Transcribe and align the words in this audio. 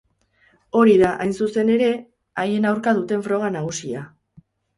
Hori 0.79 0.95
da, 1.01 1.11
hain 1.25 1.33
zuzen 1.47 1.69
ere, 1.73 1.89
haien 2.45 2.67
aurka 2.71 2.95
duten 3.01 3.23
froga 3.29 3.53
nagusia. 3.59 4.05